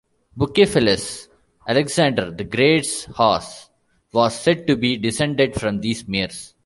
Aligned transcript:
Bucephalus, 0.35 1.27
Alexander 1.67 2.31
the 2.31 2.43
Great's 2.43 3.03
horse, 3.05 3.69
was 4.11 4.33
said 4.41 4.65
to 4.65 4.75
be 4.75 4.97
descended 4.97 5.53
from 5.53 5.79
these 5.79 6.07
mares. 6.07 6.55